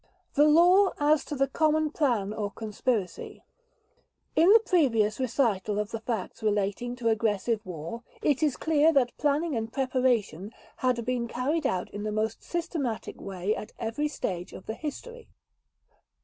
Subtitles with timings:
[0.33, 3.43] The Law as to the Common Plan or Conspiracy
[4.35, 9.15] In the previous recital of the facts relating to aggressive war, it is clear that
[9.19, 14.53] planning and preparation had been carried out in the most systematic way at every stage
[14.53, 15.29] of the history.